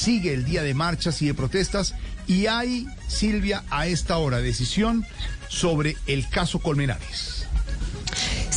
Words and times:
sigue 0.00 0.32
el 0.32 0.46
día 0.46 0.62
de 0.62 0.72
marchas 0.72 1.20
y 1.20 1.26
de 1.26 1.34
protestas 1.34 1.94
y 2.26 2.46
hay, 2.46 2.86
Silvia, 3.06 3.64
a 3.68 3.86
esta 3.86 4.16
hora 4.16 4.38
decisión 4.38 5.04
sobre 5.48 5.96
el 6.06 6.26
caso 6.30 6.58
Colmenares. 6.58 7.39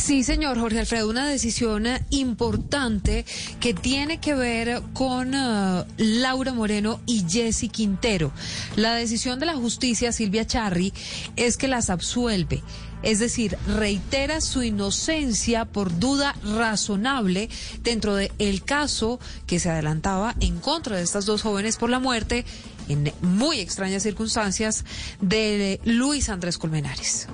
Sí, 0.04 0.22
señor 0.22 0.60
Jorge 0.60 0.80
Alfredo, 0.80 1.08
una 1.08 1.26
decisión 1.26 1.86
importante 2.10 3.24
que 3.58 3.72
tiene 3.72 4.20
que 4.20 4.34
ver 4.34 4.82
con 4.92 5.34
uh, 5.34 5.86
Laura 5.96 6.52
Moreno 6.52 7.00
y 7.06 7.24
Jesse 7.26 7.70
Quintero. 7.72 8.30
La 8.76 8.94
decisión 8.96 9.40
de 9.40 9.46
la 9.46 9.54
justicia, 9.54 10.12
Silvia 10.12 10.46
Charri, 10.46 10.92
es 11.36 11.56
que 11.56 11.68
las 11.68 11.88
absuelve. 11.88 12.62
Es 13.02 13.18
decir, 13.18 13.56
reitera 13.66 14.42
su 14.42 14.62
inocencia 14.62 15.64
por 15.64 15.98
duda 15.98 16.36
razonable 16.54 17.48
dentro 17.82 18.14
del 18.14 18.62
caso 18.62 19.18
que 19.46 19.58
se 19.58 19.70
adelantaba 19.70 20.34
en 20.40 20.60
contra 20.60 20.98
de 20.98 21.02
estas 21.02 21.24
dos 21.24 21.40
jóvenes 21.40 21.78
por 21.78 21.88
la 21.88 21.98
muerte 21.98 22.44
en 22.90 23.10
muy 23.22 23.58
extrañas 23.58 24.02
circunstancias 24.02 24.84
de 25.22 25.80
Luis 25.86 26.28
Andrés 26.28 26.58
Colmenares. 26.58 27.26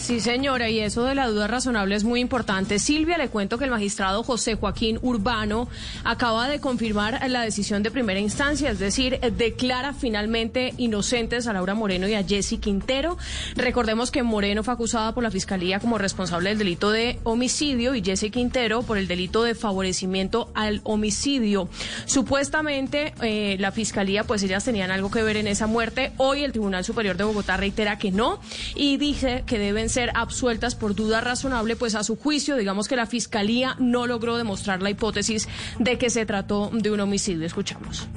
Sí, 0.00 0.18
señora, 0.18 0.70
y 0.70 0.80
eso 0.80 1.04
de 1.04 1.14
la 1.14 1.28
duda 1.28 1.46
razonable 1.46 1.94
es 1.94 2.04
muy 2.04 2.20
importante. 2.20 2.78
Silvia, 2.78 3.18
le 3.18 3.28
cuento 3.28 3.58
que 3.58 3.64
el 3.64 3.70
magistrado 3.70 4.22
José 4.22 4.54
Joaquín 4.54 4.98
Urbano 5.02 5.68
acaba 6.04 6.48
de 6.48 6.58
confirmar 6.58 7.20
la 7.28 7.42
decisión 7.42 7.82
de 7.82 7.90
primera 7.90 8.18
instancia, 8.18 8.70
es 8.70 8.78
decir, 8.78 9.20
declara 9.36 9.92
finalmente 9.92 10.72
inocentes 10.78 11.46
a 11.46 11.52
Laura 11.52 11.74
Moreno 11.74 12.08
y 12.08 12.14
a 12.14 12.24
Jesse 12.24 12.58
Quintero. 12.58 13.18
Recordemos 13.54 14.10
que 14.10 14.22
Moreno 14.22 14.64
fue 14.64 14.72
acusada 14.72 15.14
por 15.14 15.22
la 15.22 15.30
Fiscalía 15.30 15.80
como 15.80 15.98
responsable 15.98 16.48
del 16.48 16.58
delito 16.58 16.90
de 16.90 17.20
homicidio 17.22 17.94
y 17.94 18.02
Jesse 18.02 18.32
Quintero 18.32 18.82
por 18.82 18.96
el 18.96 19.06
delito 19.06 19.42
de 19.42 19.54
favorecimiento 19.54 20.50
al 20.54 20.80
homicidio. 20.84 21.68
Supuestamente 22.06 23.12
eh, 23.20 23.56
la 23.60 23.70
Fiscalía, 23.70 24.24
pues 24.24 24.42
ellas 24.42 24.64
tenían 24.64 24.90
algo 24.90 25.10
que 25.10 25.22
ver 25.22 25.36
en 25.36 25.46
esa 25.46 25.66
muerte. 25.66 26.12
Hoy 26.16 26.42
el 26.42 26.52
Tribunal 26.52 26.84
Superior 26.84 27.18
de 27.18 27.24
Bogotá 27.24 27.58
reitera 27.58 27.98
que 27.98 28.10
no 28.10 28.40
y 28.74 28.96
dice 28.96 29.44
que 29.46 29.58
deben 29.58 29.89
ser 29.90 30.10
absueltas 30.14 30.74
por 30.74 30.94
duda 30.94 31.20
razonable, 31.20 31.76
pues 31.76 31.94
a 31.94 32.04
su 32.04 32.16
juicio, 32.16 32.56
digamos 32.56 32.88
que 32.88 32.96
la 32.96 33.06
Fiscalía 33.06 33.76
no 33.78 34.06
logró 34.06 34.36
demostrar 34.36 34.82
la 34.82 34.90
hipótesis 34.90 35.48
de 35.78 35.98
que 35.98 36.08
se 36.08 36.24
trató 36.24 36.70
de 36.72 36.90
un 36.90 37.00
homicidio. 37.00 37.46
Escuchamos. 37.46 38.08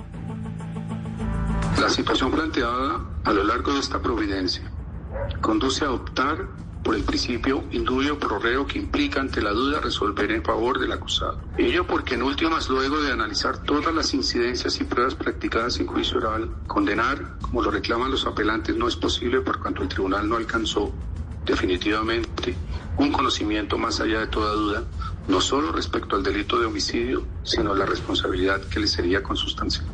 La 1.80 1.90
situación 1.90 2.32
planteada 2.32 3.02
a 3.26 3.34
lo 3.34 3.44
largo 3.44 3.74
de 3.74 3.80
esta 3.80 4.02
providencia 4.02 4.64
conduce 5.42 5.84
a 5.84 5.92
optar 5.92 6.48
por 6.84 6.96
el 6.96 7.04
principio 7.04 7.64
indubio 7.72 8.20
pro 8.20 8.40
reo 8.40 8.68
que 8.68 8.78
implica 8.78 9.22
ante 9.22 9.42
la 9.42 9.52
duda 9.52 9.80
resolver 9.80 10.32
en 10.32 10.44
favor 10.44 10.80
del 10.80 10.92
acusado. 10.92 11.42
Ello 11.58 11.88
porque 11.88 12.16
en 12.16 12.24
últimas, 12.24 12.70
luego 12.70 13.02
de 13.02 13.12
analizar 13.12 13.64
todas 13.64 13.94
las 13.94 14.14
incidencias 14.14 14.80
y 14.82 14.84
pruebas 14.84 15.16
practicadas 15.16 15.80
en 15.80 15.88
juicio 15.88 16.18
oral, 16.18 16.54
condenar, 16.68 17.38
como 17.40 17.62
lo 17.62 17.72
reclaman 17.72 18.12
los 18.12 18.26
apelantes, 18.26 18.76
no 18.76 18.88
es 18.88 18.98
posible 18.98 19.40
por 19.42 19.60
cuanto 19.60 19.82
el 19.82 19.88
tribunal 19.88 20.28
no 20.28 20.36
alcanzó 20.36 20.94
definitivamente 21.46 22.58
un 22.96 23.12
conocimiento 23.12 23.78
más 23.78 24.00
allá 24.00 24.20
de 24.20 24.28
toda 24.28 24.54
duda, 24.54 24.84
no 25.28 25.42
solo 25.42 25.72
respecto 25.72 26.16
al 26.16 26.24
delito 26.24 26.60
de 26.60 26.66
homicidio, 26.66 27.26
sino 27.44 27.74
la 27.74 27.86
responsabilidad 27.86 28.62
que 28.70 28.80
le 28.80 28.88
sería 28.88 29.24
consustancial. 29.24 29.86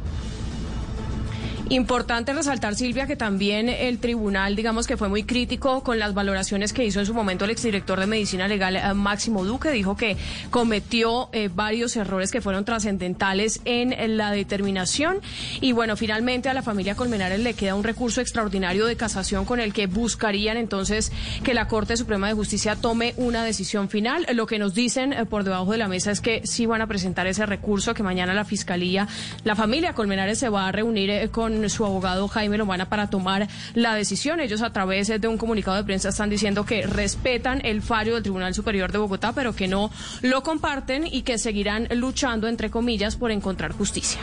Importante 1.71 2.33
resaltar, 2.33 2.73
Silvia, 2.73 3.05
que 3.05 3.15
también 3.15 3.69
el 3.69 3.99
tribunal, 3.99 4.55
digamos 4.55 4.87
que 4.87 4.97
fue 4.97 5.07
muy 5.07 5.21
crítico 5.21 5.83
con 5.83 5.99
las 5.99 6.15
valoraciones 6.15 6.73
que 6.73 6.83
hizo 6.83 6.99
en 6.99 7.05
su 7.05 7.13
momento 7.13 7.45
el 7.45 7.51
exdirector 7.51 7.99
de 7.99 8.07
Medicina 8.07 8.47
Legal, 8.47 8.75
eh, 8.75 8.93
Máximo 8.95 9.45
Duque. 9.45 9.69
Dijo 9.69 9.95
que 9.95 10.17
cometió 10.49 11.29
eh, 11.31 11.47
varios 11.53 11.95
errores 11.95 12.31
que 12.31 12.41
fueron 12.41 12.65
trascendentales 12.65 13.61
en, 13.65 14.17
la 14.17 14.31
determinación. 14.31 15.19
Y 15.61 15.73
bueno, 15.73 15.95
finalmente 15.95 16.49
a 16.49 16.55
la 16.55 16.63
familia 16.63 16.95
Colmenares 16.95 17.39
le 17.39 17.53
queda 17.53 17.75
un 17.75 17.83
recurso 17.83 18.19
extraordinario 18.19 18.87
de 18.87 18.95
casación 18.95 19.45
con 19.45 19.59
el 19.59 19.71
que 19.71 19.85
buscarían 19.85 20.57
entonces 20.57 21.11
que 21.43 21.53
la 21.53 21.67
Corte 21.67 21.97
Suprema 21.97 22.29
de 22.29 22.33
Justicia 22.33 22.77
tome 22.77 23.13
una 23.15 23.43
decisión 23.43 23.89
final. 23.89 24.25
Lo 24.33 24.47
que 24.47 24.57
nos 24.57 24.73
dicen 24.73 25.13
eh, 25.13 25.25
por 25.27 25.43
debajo 25.43 25.71
de 25.71 25.77
la 25.77 25.87
mesa 25.87 26.09
es 26.09 26.19
que 26.19 26.41
sí 26.47 26.65
van 26.65 26.81
a 26.81 26.87
presentar 26.87 27.27
ese 27.27 27.45
recurso, 27.45 27.93
que 27.93 28.01
mañana 28.01 28.33
la 28.33 28.43
Fiscalía, 28.43 29.07
la 29.43 29.55
familia 29.55 29.93
Colmenares 29.93 30.39
se 30.39 30.49
va 30.49 30.67
a 30.67 30.71
reunir 30.71 31.29
su 31.67 31.85
abogado 31.85 32.27
Jaime 32.29 32.57
Lomana 32.57 32.87
para 32.87 33.09
tomar 33.09 33.47
la 33.73 33.95
decisión. 33.95 34.39
Ellos 34.39 34.61
a 34.61 34.71
través 34.71 35.07
de 35.07 35.27
un 35.27 35.37
comunicado 35.37 35.75
de 35.75 35.83
prensa 35.83 36.09
están 36.09 36.29
diciendo 36.29 36.65
que 36.65 36.87
respetan 36.87 37.59
el 37.65 37.81
fallo 37.81 38.13
del 38.13 38.23
Tribunal 38.23 38.53
Superior 38.53 38.91
de 38.91 38.99
Bogotá, 38.99 39.33
pero 39.33 39.53
que 39.53 39.67
no 39.67 39.91
lo 40.21 40.43
comparten 40.43 41.05
y 41.05 41.23
que 41.23 41.37
seguirán 41.37 41.87
luchando, 41.95 42.47
entre 42.47 42.69
comillas, 42.69 43.17
por 43.17 43.31
encontrar 43.31 43.73
justicia. 43.73 44.21